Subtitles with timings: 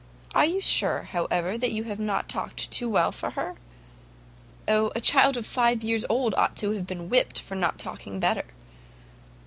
[0.33, 3.53] "Are you sure, however, you have not talked too well for her?"
[4.67, 8.19] "O, a child of five years old ought to have been whipt for not talking
[8.19, 8.45] better!"